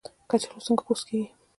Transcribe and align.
کچالو 0.29 0.65
څنګه 0.65 0.81
پوست 0.85 1.03
کیږي؟ 1.09 1.27